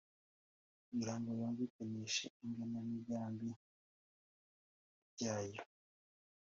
[0.87, 3.49] kugirango yumvikanishe igenamigambi
[5.11, 5.63] ryayo,